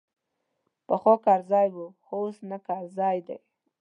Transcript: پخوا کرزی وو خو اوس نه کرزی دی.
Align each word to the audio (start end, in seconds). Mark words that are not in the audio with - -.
پخوا 0.87 1.15
کرزی 1.25 1.67
وو 1.73 1.85
خو 2.05 2.15
اوس 2.21 2.37
نه 2.49 2.57
کرزی 2.67 3.19
دی. 3.27 3.37